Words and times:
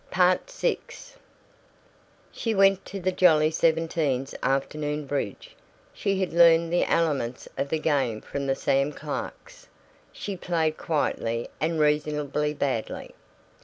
VI 0.11 0.39
She 2.31 2.55
went 2.55 2.83
to 2.85 2.99
the 2.99 3.11
Jolly 3.11 3.51
Seventeen's 3.51 4.33
afternoon 4.41 5.05
bridge. 5.05 5.55
She 5.93 6.19
had 6.19 6.33
learned 6.33 6.73
the 6.73 6.85
elements 6.91 7.47
of 7.55 7.69
the 7.69 7.77
game 7.77 8.19
from 8.19 8.47
the 8.47 8.55
Sam 8.55 8.93
Clarks. 8.93 9.67
She 10.11 10.35
played 10.35 10.75
quietly 10.75 11.49
and 11.59 11.79
reasonably 11.79 12.51
badly. 12.55 13.13